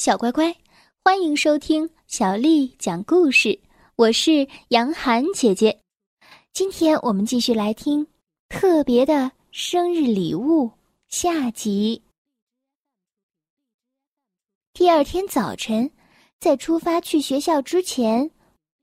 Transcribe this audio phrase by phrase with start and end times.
[0.00, 0.56] 小乖乖，
[1.04, 3.60] 欢迎收听小丽讲故事。
[3.96, 5.78] 我是杨涵姐姐，
[6.54, 8.06] 今天我们继续来听
[8.48, 10.70] 特别的生日礼物
[11.08, 12.02] 下集。
[14.72, 15.90] 第二天早晨，
[16.40, 18.30] 在出发去学校之前，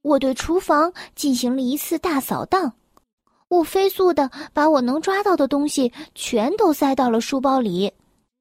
[0.03, 2.71] 我对厨房进行了一次大扫荡。
[3.47, 7.91] 我飞速的把我能抓到的东西全都塞到了书包里。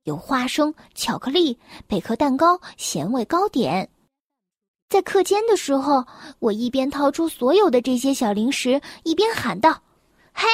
[0.06, 3.88] 有花生、巧克力、贝壳蛋糕、咸味糕点。
[4.88, 6.06] 在课间的时候，
[6.38, 9.82] 我一边掏出所有的这些小零食，一边喊道
[10.32, 10.46] ：“嘿，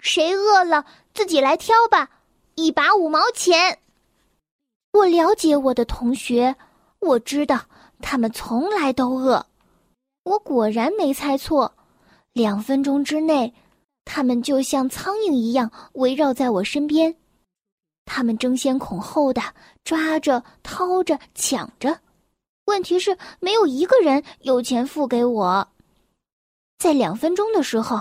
[0.00, 2.10] 谁饿了自己来挑吧，
[2.56, 3.78] 一把五毛钱。”
[4.92, 6.54] 我了解我的同学，
[6.98, 7.58] 我知道
[8.02, 9.46] 他们从来都饿。
[10.24, 11.72] 我果然没猜错，
[12.34, 13.54] 两分钟之内，
[14.04, 17.16] 他们就像苍蝇一样围绕在我身边。
[18.08, 19.42] 他们争先恐后的
[19.84, 22.00] 抓着、掏着、抢着，
[22.64, 25.68] 问题是没有一个人有钱付给我。
[26.78, 28.00] 在两分钟的时候，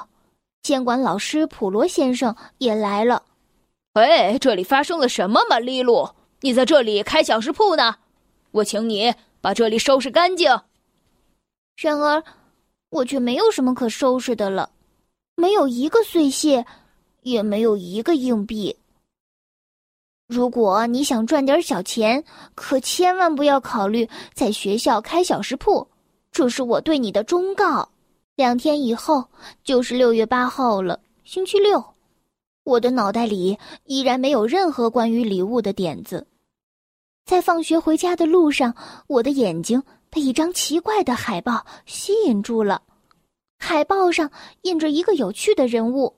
[0.64, 3.22] 监管老师普罗先生也来了。
[3.96, 6.10] 喂，这里发生了什么吗，利路？
[6.40, 7.98] 你在这里开小食铺呢？
[8.52, 10.50] 我请你把这里收拾干净。
[11.76, 12.24] 然而，
[12.90, 14.70] 我却没有什么可收拾的了，
[15.36, 16.66] 没有一个碎屑，
[17.24, 18.78] 也没有一个硬币。
[20.28, 22.22] 如果你想赚点小钱，
[22.54, 25.88] 可千万不要考虑在学校开小食铺，
[26.34, 27.88] 这是我对你的忠告。
[28.36, 29.24] 两天以后
[29.64, 31.84] 就是六月八号了，星期六。
[32.66, 36.28] 我的脑袋里依然没有任何关于礼物的点子。
[37.26, 38.76] 在放学回家的路上，
[39.08, 42.82] 我的眼睛被一张奇怪的海报吸引住了。
[43.58, 44.30] 海报上
[44.64, 46.14] 印着一个有趣的人物，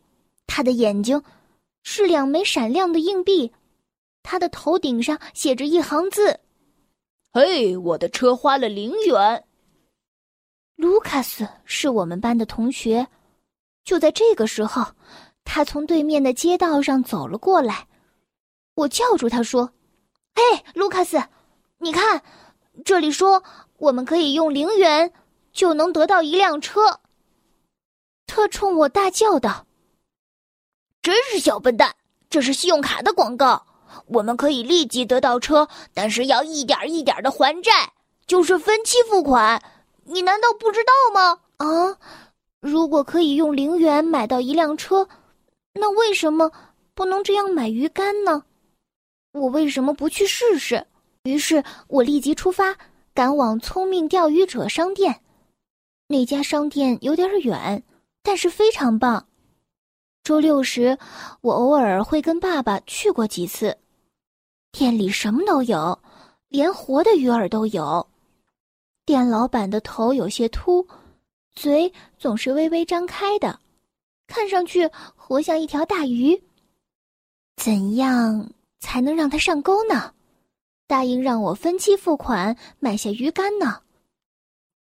[0.47, 1.21] 他的眼睛
[1.83, 3.51] 是两枚闪亮的硬币。
[4.23, 6.39] 他的头顶上写着一行字
[7.31, 9.45] ：“嘿，我的车花了零元。”
[10.75, 13.07] 卢卡斯是我们班的同学。
[13.83, 14.85] 就在这个时候，
[15.43, 17.87] 他从对面的街道上走了过来。
[18.75, 19.73] 我叫住他说
[20.35, 21.17] ：“嘿，卢卡斯，
[21.79, 22.23] 你看，
[22.85, 23.43] 这里说
[23.77, 25.11] 我们可以用零元
[25.51, 26.99] 就能得到一辆车。”
[28.27, 29.65] 他冲我大叫道
[31.01, 31.95] ：“真是小笨蛋！
[32.29, 33.65] 这是信用卡的广告。”
[34.07, 37.93] 我们可以立即得到车，但是要一点一点的还债，
[38.27, 39.61] 就是分期付款。
[40.05, 41.39] 你难道不知道吗？
[41.57, 41.97] 啊，
[42.59, 45.07] 如果可以用零元买到一辆车，
[45.73, 46.51] 那为什么
[46.93, 48.43] 不能这样买鱼竿呢？
[49.33, 50.87] 我为什么不去试试？
[51.23, 52.75] 于是我立即出发，
[53.13, 55.21] 赶往聪明钓鱼者商店。
[56.07, 57.83] 那家商店有点远，
[58.23, 59.27] 但是非常棒。
[60.23, 60.97] 周六时，
[61.41, 63.75] 我偶尔会跟爸爸去过几次。
[64.71, 65.97] 店里什么都有，
[66.47, 68.05] 连活的鱼儿都有。
[69.05, 70.87] 店老板的头有些秃，
[71.55, 73.59] 嘴总是微微张开的，
[74.27, 76.39] 看上去活像一条大鱼。
[77.55, 80.13] 怎样才能让他上钩呢？
[80.85, 83.81] 答应让我分期付款买下鱼竿呢？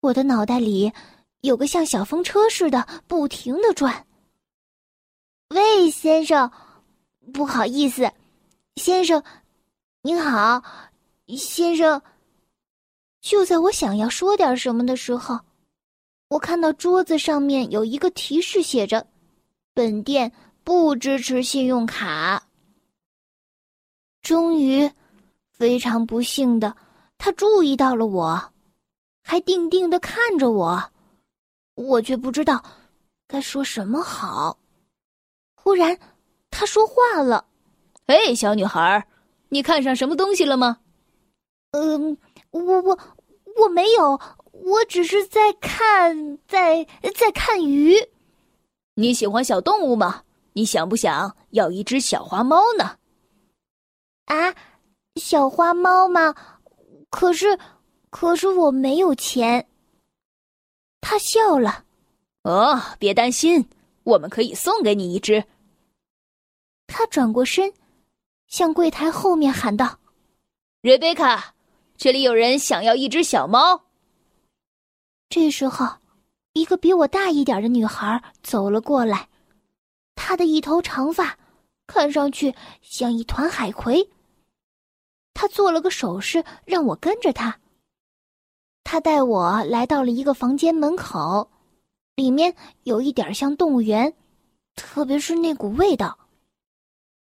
[0.00, 0.92] 我的脑袋里
[1.40, 4.06] 有个像小风车似的不停的转。
[5.54, 6.50] 喂，先生，
[7.32, 8.10] 不好意思，
[8.74, 9.22] 先生，
[10.02, 10.60] 您好，
[11.28, 12.02] 先生。
[13.20, 15.38] 就在我想要说点什么的时候，
[16.26, 19.06] 我看到桌子上面有一个提示，写着
[19.72, 20.32] ：“本店
[20.64, 22.48] 不支持信用卡。”
[24.22, 24.90] 终于，
[25.52, 26.76] 非常不幸的，
[27.16, 28.52] 他注意到了我，
[29.22, 30.82] 还定定的看着我，
[31.76, 32.60] 我却不知道
[33.28, 34.58] 该说什么好。
[35.64, 35.98] 忽然，
[36.50, 37.46] 他说话了
[38.04, 39.02] ：“哎，小女孩，
[39.48, 40.76] 你看上什么东西了吗
[41.72, 42.14] ？”“嗯，
[42.50, 42.98] 我我
[43.56, 44.20] 我没有，
[44.52, 47.96] 我只是在看，在在看鱼。
[48.94, 50.22] ”“你喜欢小动物吗？
[50.52, 52.98] 你想不想要一只小花猫呢
[54.26, 54.54] ？”“啊，
[55.16, 56.34] 小花猫吗？
[57.08, 57.58] 可是，
[58.10, 59.66] 可是我没有钱。”
[61.00, 61.84] 他笑了。
[62.44, 63.66] “哦，别担心，
[64.02, 65.42] 我们可以送给你一只。”
[66.86, 67.72] 他转过身，
[68.46, 69.98] 向柜台后面喊道
[70.82, 71.54] ：“瑞贝卡，
[71.96, 73.84] 这里有人想要一只小猫。”
[75.28, 75.98] 这时候，
[76.52, 79.28] 一个比我大一点的女孩走了过来，
[80.14, 81.36] 她的一头长发
[81.86, 84.10] 看上去像一团海葵。
[85.32, 87.58] 她做了个手势，让我跟着她。
[88.84, 91.50] 她带我来到了一个房间门口，
[92.14, 92.54] 里面
[92.84, 94.14] 有一点像动物园，
[94.76, 96.16] 特别是那股味道。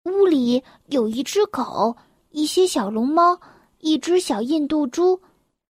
[0.06, 1.96] 屋里有一只狗，
[2.30, 3.40] 一些小龙猫，
[3.80, 5.20] 一只小印度猪，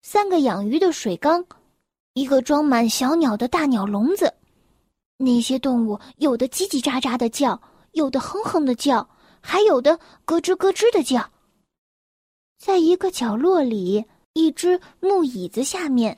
[0.02, 1.46] 三个养鱼的水缸，
[2.14, 4.34] 一个装满小鸟的大鸟笼子。
[5.18, 7.62] 那些动物有的叽叽喳喳的叫，
[7.92, 9.06] 有的哼哼的叫，
[9.42, 11.30] 还有的咯吱咯吱的叫。
[12.58, 16.18] 在一个角落里，一只木椅子下面，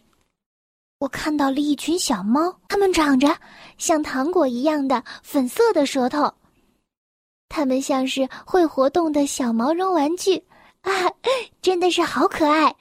[0.99, 3.35] 我看到了一群小猫，它们长着
[3.79, 6.31] 像糖果一样的粉色的舌头，
[7.55, 10.43] 它们像是会活动的小毛绒玩具
[10.81, 10.91] 啊，
[11.61, 12.75] 真的是好可爱，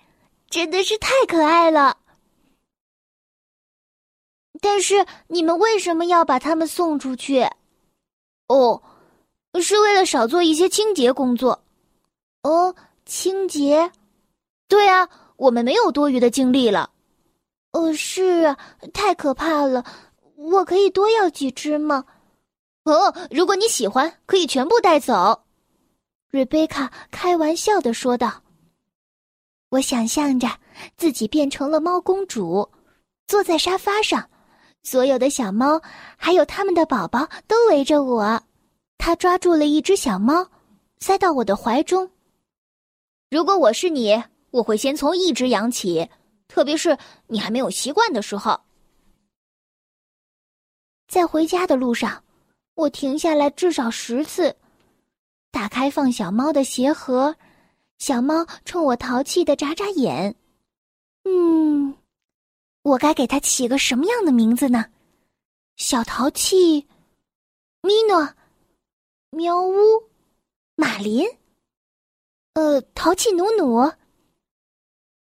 [0.49, 1.99] 真的是太可爱了。
[4.63, 7.47] 但是你们为什么要把他们送出去？
[8.49, 8.83] 哦，
[9.61, 11.63] 是为了少做一些清洁工作。
[12.43, 12.75] 哦，
[13.05, 13.93] 清洁？
[14.69, 16.89] 对啊，我们没有多余的精力了。
[17.73, 18.59] 哦，是啊，
[18.95, 19.85] 太可怕了。
[20.37, 22.07] 我可以多要几只吗？
[22.85, 25.45] 哦，如果你喜欢，可以全部带走。
[26.31, 28.43] 瑞贝卡开玩笑的说道。
[29.71, 30.49] 我想象着
[30.97, 32.69] 自己变成了猫公主，
[33.27, 34.29] 坐在沙发上。
[34.83, 35.81] 所有的小猫，
[36.17, 38.43] 还有它们的宝宝，都围着我。
[38.99, 40.51] 他抓住了一只小猫，
[40.99, 42.11] 塞到我的怀中。
[43.31, 46.11] 如果我是你，我会先从一只养起，
[46.49, 48.61] 特别是你还没有习惯的时候。
[51.07, 52.25] 在回家的路上，
[52.75, 54.57] 我停下来至少十次，
[55.51, 57.37] 打开放小猫的鞋盒，
[57.99, 60.35] 小猫冲我淘气的眨眨眼。
[61.25, 61.97] 嗯。
[62.83, 64.87] 我该给它起个什么样的名字呢？
[65.77, 66.89] 小淘气，
[67.81, 68.35] 米诺，
[69.31, 69.75] 喵呜，
[70.75, 71.25] 马林，
[72.55, 73.93] 呃，淘气努努。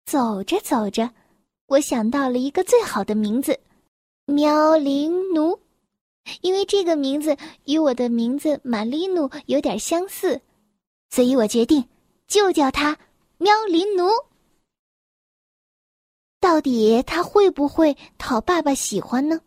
[0.07, 1.11] 走着走着，
[1.67, 3.59] 我想到了一个最好的名字——
[4.27, 5.59] 喵灵奴，
[6.41, 10.41] 因为这个名字与我的名字玛丽努有点相似，
[11.11, 11.89] 所以我决定
[12.27, 12.97] 就叫它
[13.39, 14.09] 喵林奴。
[16.41, 19.41] 到底他会不会讨爸爸喜欢呢？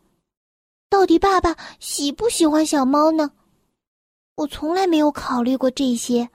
[0.90, 3.32] 到底爸爸喜不喜欢小猫呢？
[4.36, 6.30] 我从来没有考虑过这些。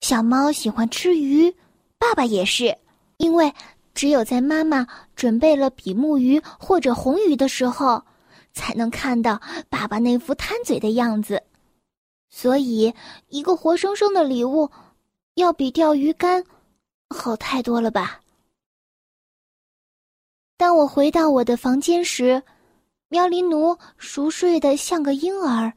[0.00, 1.54] 小猫喜欢吃鱼，
[1.98, 2.78] 爸爸也是，
[3.18, 3.52] 因为
[3.92, 4.86] 只有在妈妈
[5.16, 8.02] 准备了比目鱼或者红鱼的时候，
[8.58, 11.40] 才能看到爸爸那副贪嘴的样子。
[12.28, 12.92] 所以，
[13.28, 14.68] 一个活生生的礼物，
[15.34, 16.44] 要比钓鱼竿
[17.08, 18.20] 好太多了吧。
[20.56, 22.42] 当我回到我的房间时，
[23.08, 25.72] 喵林奴熟睡的像个婴儿，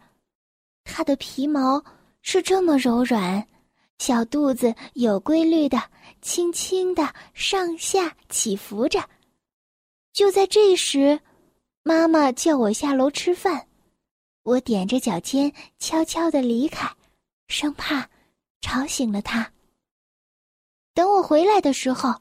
[0.83, 1.83] 他的皮毛
[2.24, 3.48] 是这么柔软，
[4.00, 5.80] 小肚子有规律的、
[6.22, 9.00] 轻轻的上下起伏着。
[10.12, 11.18] 就在这时，
[11.83, 13.68] 妈妈叫我下楼吃饭，
[14.44, 16.88] 我踮着脚尖悄悄的离开，
[17.48, 18.07] 生怕
[18.62, 19.51] 吵醒了他。
[20.94, 22.13] 等我回来的时候，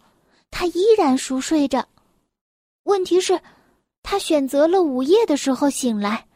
[0.51, 1.87] 他依然熟睡着。
[2.85, 3.39] 问题是，
[4.03, 6.27] 他选择了午夜的时候醒来，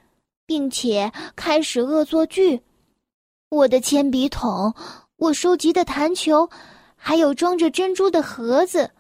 [0.45, 2.61] 并且开始恶作剧。
[3.49, 4.75] 我的铅笔筒，
[5.17, 6.47] 我收集的弹球，
[6.95, 8.91] 还有装着珍珠的盒子，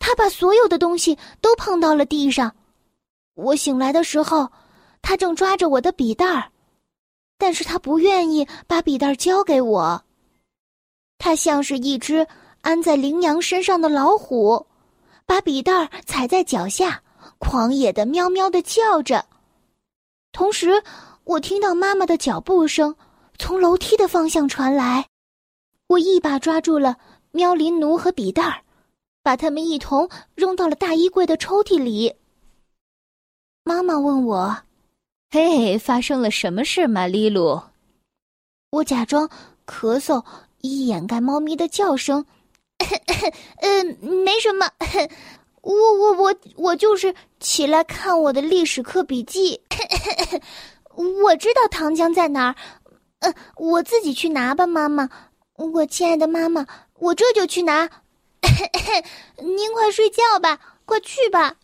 [0.00, 2.52] 他把所有的东西都碰到了地上。
[3.40, 4.50] 我醒来的时候，
[5.02, 6.50] 他正抓着我的笔袋儿，
[7.38, 10.04] 但是他不愿意把笔袋交给我。
[11.18, 12.26] 他像是一只
[12.60, 14.66] 安在羚羊身上的老虎。
[15.26, 17.02] 把笔袋踩在脚下，
[17.38, 19.24] 狂野的喵喵的叫着。
[20.32, 20.82] 同时，
[21.22, 22.96] 我听到妈妈的脚步声
[23.38, 25.06] 从楼梯的方向传来。
[25.86, 26.96] 我一把抓住了
[27.30, 28.62] 喵林奴和笔袋儿
[29.22, 32.16] 把他们一同扔到了大衣柜的抽屉里。
[33.70, 34.56] 妈妈问我
[35.30, 37.62] ：“嘿，发生了什么事吗，丽露？”
[38.72, 39.30] 我假装
[39.64, 40.24] 咳嗽，
[40.60, 42.26] 以掩盖猫咪的叫声。
[43.60, 44.68] 嗯， 没什么，
[45.62, 49.60] 我我我我就是起来看我的历史课笔记。
[51.22, 52.56] 我知道糖浆在哪儿，
[53.20, 55.08] 嗯，我自己去拿吧，妈妈。
[55.54, 56.66] 我亲爱的妈妈，
[56.98, 57.88] 我这就去拿。
[59.36, 61.54] 您快睡觉吧，快去吧。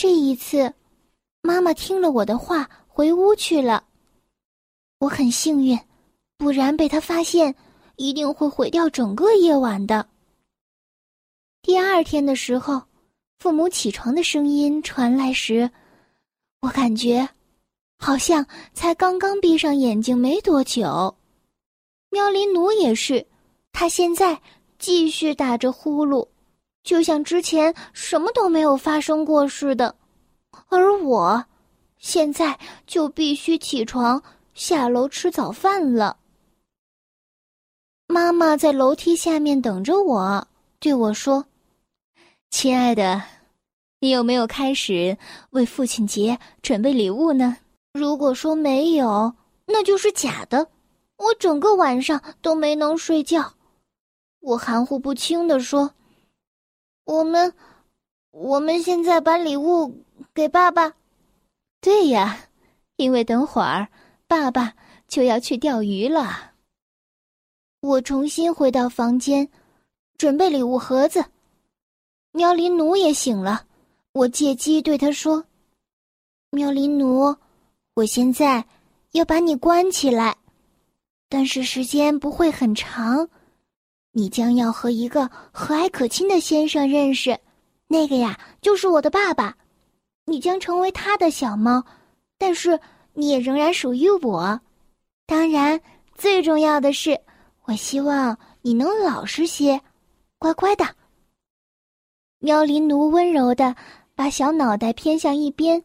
[0.00, 0.72] 这一次，
[1.42, 3.82] 妈妈听了我的话，回屋去了。
[5.00, 5.76] 我很幸运，
[6.36, 7.52] 不然被她发现。
[7.96, 10.08] 一定会毁掉整个夜晚的。
[11.62, 12.80] 第二天的时候，
[13.40, 15.68] 父母起床的声音传来时，
[16.60, 17.28] 我感觉
[17.98, 21.12] 好像才刚刚闭上眼睛没多久。
[22.10, 23.26] 喵林奴也是，
[23.72, 24.40] 他现在
[24.78, 26.24] 继续打着呼噜，
[26.88, 29.94] 就像之前什么都没有发生过似的。
[30.70, 31.44] 而我，
[31.98, 34.22] 现在就必须起床
[34.54, 36.16] 下楼吃早饭了。
[38.06, 41.44] 妈妈在楼梯下面等着我，对我说
[42.48, 43.22] ：“亲爱的，
[44.00, 45.18] 你有没有开始
[45.50, 47.58] 为父亲节准备礼物呢？
[47.92, 49.34] 如果说没有，
[49.66, 50.66] 那就是假的。
[51.18, 53.52] 我整个晚上都没能睡觉。”
[54.40, 55.90] 我含糊不清的说
[57.08, 57.54] ：“我们，
[58.32, 60.92] 我们现在把礼物给爸爸。”
[61.80, 62.38] 对呀，
[62.96, 63.88] 因为等会儿
[64.26, 64.74] 爸爸
[65.06, 66.52] 就要去钓鱼了。
[67.80, 69.48] 我重新回到房间，
[70.18, 71.24] 准备礼物盒子。
[72.32, 73.64] 喵林奴也醒了，
[74.12, 75.42] 我借机对他说
[76.52, 77.34] ：“喵林奴，
[77.94, 78.66] 我现在
[79.12, 80.36] 要把你关起来，
[81.30, 83.30] 但是时间不会很长。
[84.18, 87.38] 你将要和一个和蔼可亲的先生认识，
[87.86, 89.56] 那个呀就是我的爸爸。
[90.24, 91.84] 你将成为他的小猫，
[92.36, 92.80] 但是
[93.12, 94.60] 你也仍然属于我。
[95.24, 95.80] 当然，
[96.16, 97.16] 最重要的是。”
[97.66, 99.80] 我希望你能老实些，
[100.38, 100.84] 乖乖的。
[102.38, 103.76] 喵林奴温柔的
[104.16, 105.84] 把小脑袋偏向一边，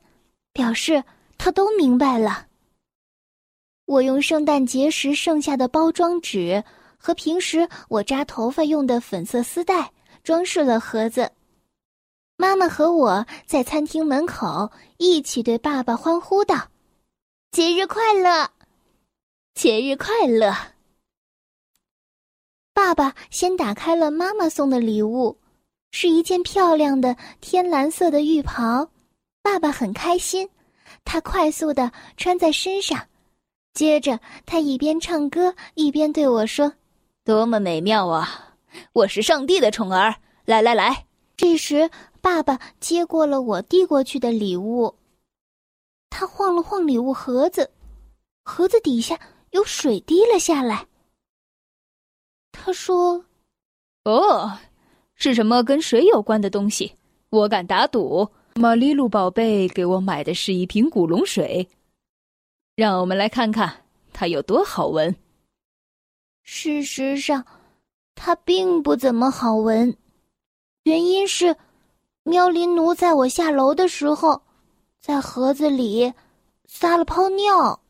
[0.54, 1.04] 表示
[1.38, 2.48] 他都明白了。
[3.86, 6.64] 我用圣诞节时剩下的包装纸
[7.06, 9.92] 和平时我扎头发用的粉色丝带
[10.24, 11.30] 装饰了盒子。
[12.38, 16.70] 妈妈和我在餐厅门口一起对爸爸欢呼道
[17.52, 18.50] ：“节日快乐，
[19.54, 20.56] 节日快乐！”
[22.74, 25.38] 爸爸先打开了妈妈送的礼物，
[25.92, 28.90] 是一件漂亮的天蓝色的浴袍。
[29.42, 30.50] 爸爸很开心，
[31.04, 33.10] 他快速的穿在身上。
[33.74, 36.72] 接着，他一边唱歌一边对我说
[37.26, 38.56] ：“多么美妙啊！
[38.92, 40.14] 我是上帝的宠儿。
[40.44, 41.06] 来来来！”
[41.38, 41.90] 这时，
[42.20, 44.94] 爸爸接过了我递过去的礼物。
[46.10, 47.72] 他晃了晃礼物盒子，
[48.44, 49.18] 盒子底下
[49.52, 50.86] 有水滴了下来。
[52.52, 53.24] 他说
[54.04, 54.60] ：“哦，
[55.16, 56.98] 是什么跟水有关的东西？
[57.30, 61.70] 我敢打赌，玛丽露宝贝给我买的是一瓶古龙水。
[62.76, 65.16] 让我们来看看它有多好闻。
[66.44, 67.44] 事实上，
[68.14, 69.98] 它并不怎么好闻，
[70.84, 71.56] 原因是，
[72.24, 74.42] 喵林奴在我下楼的时候，
[75.02, 76.14] 在盒子里
[76.68, 77.82] 撒了泡尿。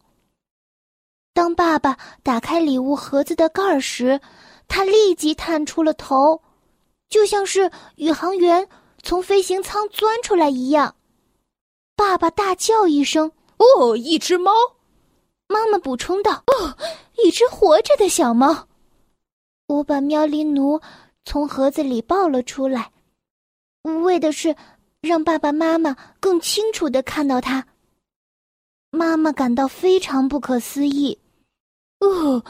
[1.33, 4.21] 当爸爸打开礼物盒子的盖儿时。”
[4.65, 6.41] 他立即探出了头，
[7.07, 8.67] 就像是宇航员
[9.03, 10.95] 从飞行舱钻出来一样。
[11.95, 14.51] 爸爸大叫一声：“哦，一只猫！”
[15.53, 16.77] 妈妈补充道：“哦，
[17.23, 18.67] 一只活着的小猫。”
[19.69, 20.81] 我把喵林奴
[21.23, 22.91] 从盒子里抱了出来，
[24.03, 24.55] 为的是
[25.01, 27.67] 让爸爸妈妈更清楚的看到它。
[28.89, 31.19] 妈妈感到非常不可思议。
[31.99, 32.43] 哦。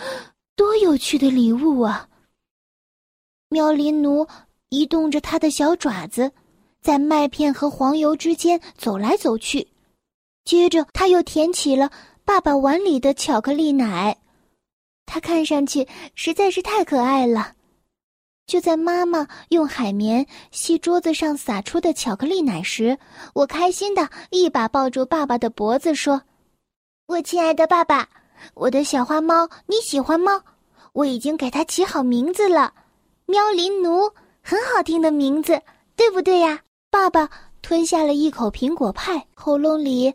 [0.56, 2.08] 多有趣的礼物啊！
[3.50, 4.28] 喵林奴
[4.70, 6.32] 移动着它的小爪子，
[6.80, 9.68] 在麦片和黄油之间走来走去。
[10.46, 11.92] 接着，他又舔起了
[12.26, 14.18] 爸爸碗里的巧克力奶。
[15.06, 17.54] 它看上去实在是太可爱了。
[18.46, 22.98] 就在妈妈用海绵吸桌子上洒出的巧克力奶时，
[23.34, 26.22] 我开心的一把抱住爸爸的脖子，说
[27.08, 28.10] ：“我亲爱的爸爸。”
[28.56, 30.44] 我的小花猫你喜欢吗？
[30.92, 32.74] 我已经给它起好名字了，
[33.26, 34.12] 喵林奴，
[34.42, 35.62] 很好听的名字，
[35.96, 36.60] 对不对呀？
[36.92, 37.30] 爸爸
[37.62, 40.14] 吞下了一口苹果派，喉咙里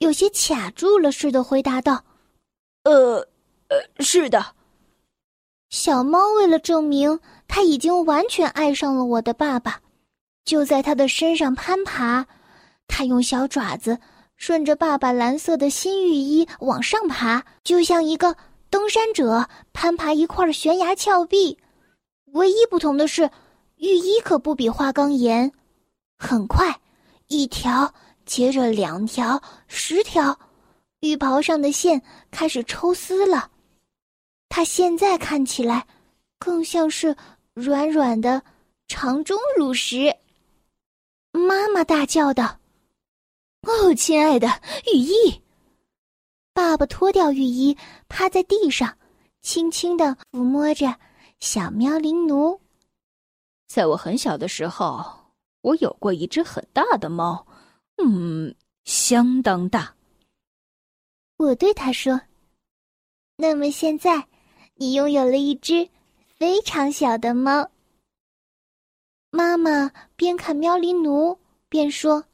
[0.00, 2.04] 有些卡住了似的，回答道
[2.84, 3.18] ：“呃，
[3.68, 4.54] 呃，是的。”
[5.68, 9.80] 小猫为了证明它已经完全爱上了我的爸爸，
[10.44, 12.26] 就在他的身上攀爬，
[12.88, 13.98] 它用小爪子。
[14.36, 18.34] 顺着爸爸蓝色的新浴衣往上爬，就像一个
[18.70, 21.58] 登山者攀爬一块悬崖峭壁。
[22.32, 23.30] 唯一不同的是，
[23.76, 25.52] 浴衣可不比花岗岩。
[26.18, 26.80] 很快，
[27.28, 27.92] 一条
[28.30, 30.38] 接着两条，十条，
[31.00, 33.50] 浴袍上的线开始抽丝了。
[34.48, 35.84] 它现在看起来，
[36.38, 37.16] 更像是
[37.54, 38.40] 软软的
[38.86, 40.16] 肠中乳石。
[41.32, 42.60] 妈妈大叫道。
[43.62, 44.46] 哦，亲爱的
[44.94, 45.42] 雨衣。
[46.54, 47.76] 爸爸脱掉浴衣，
[48.08, 48.96] 趴在地上，
[49.42, 50.96] 轻轻的抚摸着
[51.40, 52.60] 小喵灵奴。
[53.66, 55.04] 在我很小的时候，
[55.62, 57.44] 我有过一只很大的猫，
[58.04, 58.54] 嗯，
[58.84, 59.94] 相当大。
[61.36, 62.20] 我对他说
[63.36, 64.26] ：“那么现在，
[64.74, 65.88] 你拥有了一只
[66.38, 67.70] 非常小的猫。”
[69.30, 71.38] 妈妈边看喵狸奴
[71.68, 72.24] 边说。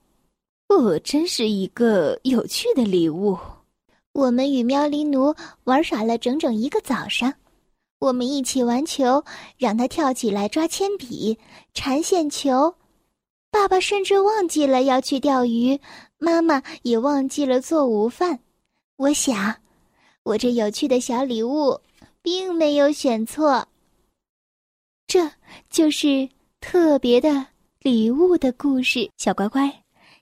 [0.68, 3.38] 哦，真是一个有趣的礼物。
[4.12, 7.32] 我们与喵狸奴玩耍了整整一个早上，
[8.00, 9.24] 我们一起玩球，
[9.58, 11.38] 让它跳起来抓铅笔、
[11.74, 12.74] 缠线球。
[13.56, 15.80] 爸爸甚至忘记了要去钓鱼，
[16.18, 18.38] 妈妈也忘记了做午饭。
[18.96, 19.56] 我想，
[20.24, 21.80] 我这有趣的小礼物
[22.20, 23.66] 并没有选错。
[25.06, 25.30] 这
[25.70, 26.28] 就是
[26.60, 27.46] 特别的
[27.80, 29.72] 礼物的故事，小乖乖。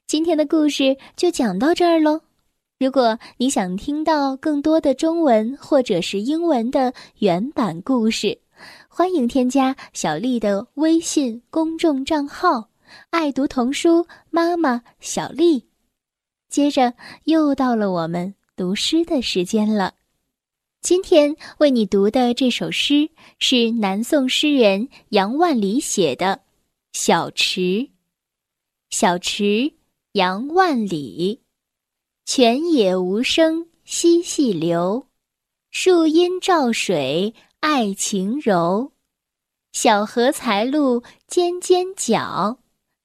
[0.06, 2.20] 今天的故事就讲到这儿喽。
[2.78, 8.38] 如果你想听到更多的中文或者是英文的原版故事，
[8.88, 12.68] 欢迎添加小丽的微信公众账号
[13.10, 15.68] “爱读童书妈妈小丽”。
[16.48, 19.94] 接着又到了我们读诗的时间了。
[20.80, 26.26] 今天为你读的这首诗是南宋诗人杨万里写的
[26.92, 27.60] 《小池》。
[28.90, 29.72] 小池，
[30.12, 31.40] 杨万里。
[32.26, 35.08] 泉眼无声惜细流，
[35.70, 38.92] 树阴照水爱晴柔。
[39.72, 42.58] 小荷才露尖尖角，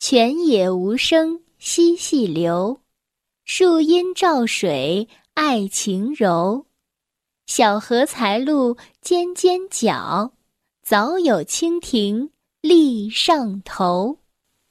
[0.00, 2.80] 泉眼无声惜细流，
[3.44, 6.64] 树阴照水爱晴柔。
[7.46, 10.32] 小荷才露尖尖角，
[10.82, 12.30] 早有蜻蜓
[12.62, 14.16] 立上头。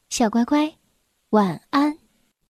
[0.10, 0.76] 小乖乖，
[1.30, 2.00] 晚安。